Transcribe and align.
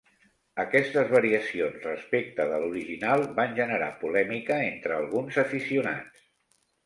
Aquestes 0.61 1.11
variacions 1.15 1.83
respecte 1.87 2.47
de 2.51 2.55
l'original 2.63 3.27
van 3.41 3.53
generar 3.61 3.91
polèmica 4.05 4.59
entre 4.71 4.97
alguns 5.01 5.39
aficionats. 5.45 6.25